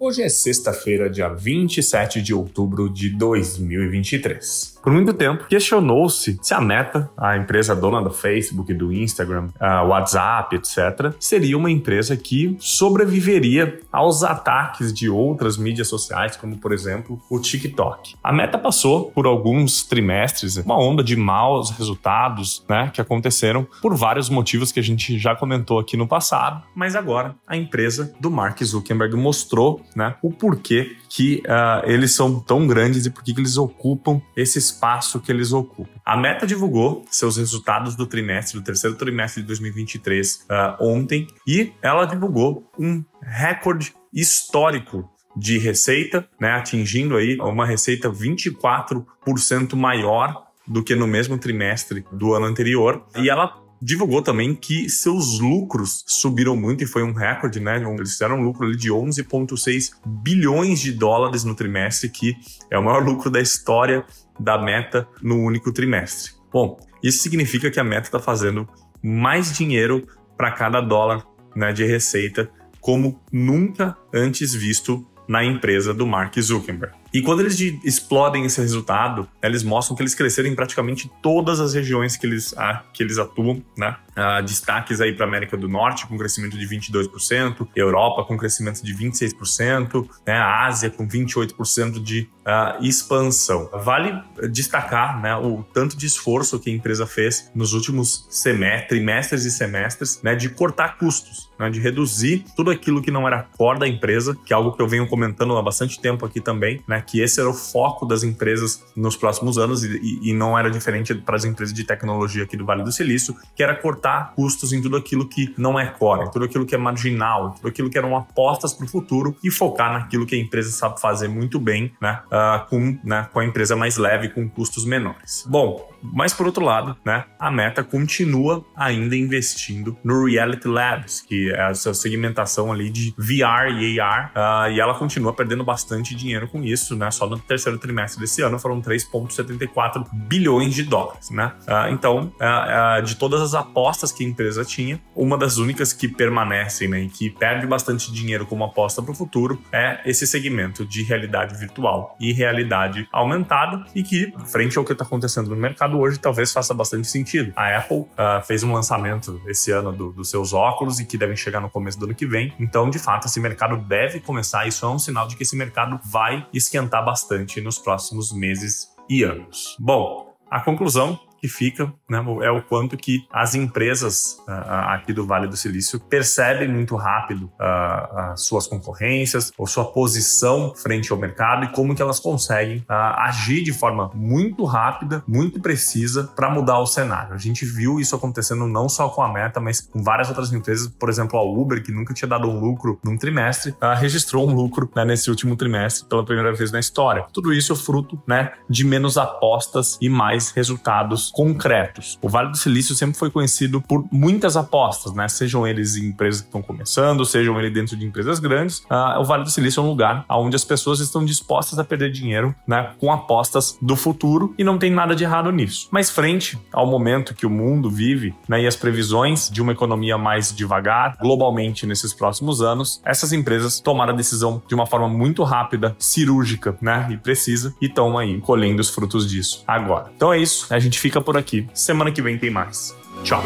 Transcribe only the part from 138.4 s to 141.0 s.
ano foram 3,74 bilhões de